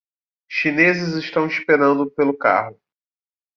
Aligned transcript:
Chineses 0.49 1.13
estão 1.13 1.45
esperando 1.45 2.09
pelo 2.09 2.35
carro 2.35 2.75